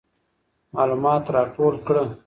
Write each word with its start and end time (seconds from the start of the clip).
معلومات 0.75 1.23
راټول 1.35 1.73
کړه. 1.87 2.03